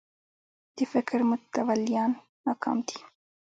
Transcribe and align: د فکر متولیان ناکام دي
د 0.75 0.77
فکر 0.93 1.19
متولیان 1.29 2.11
ناکام 2.45 2.77
دي 2.87 2.97